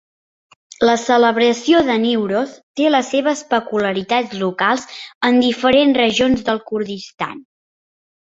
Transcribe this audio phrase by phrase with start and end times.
[0.89, 4.87] La celebració de Newroz té les seves peculiaritats locals
[5.29, 7.37] en diferents regions del Kurdistan.